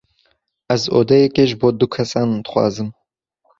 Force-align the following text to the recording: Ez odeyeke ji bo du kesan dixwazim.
Ez 0.75 0.83
odeyeke 1.01 1.43
ji 1.49 1.55
bo 1.61 1.69
du 1.79 1.87
kesan 1.99 2.29
dixwazim. 2.43 2.89